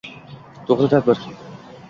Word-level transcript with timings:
To’g’ri 0.69 0.89
tadbir– 0.95 1.23